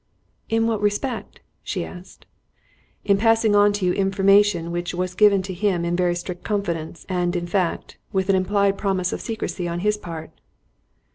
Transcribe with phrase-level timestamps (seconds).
[0.49, 2.25] "In what respect?" she asked.
[3.05, 7.05] "In passing on to you information which was given to him in very strict confidence,
[7.07, 10.31] and, in fact, with an implied promise of secrecy on his part."